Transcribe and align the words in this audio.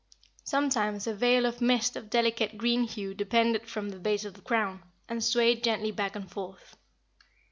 Sometimes 0.43 1.05
a 1.05 1.13
veil 1.13 1.45
of 1.45 1.61
mist 1.61 1.95
of 1.95 2.09
delicate 2.09 2.57
green 2.57 2.85
hue 2.85 3.13
depended 3.13 3.67
from 3.69 3.89
the 3.89 3.99
base 3.99 4.25
of 4.25 4.33
the 4.33 4.41
crown, 4.41 4.81
and 5.07 5.23
swayed 5.23 5.63
gently 5.63 5.91
back 5.91 6.15
and 6.15 6.27
forth. 6.27 6.75